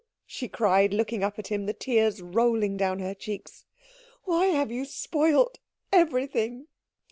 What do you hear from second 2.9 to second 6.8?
her cheeks. "Why have you spoilt everything?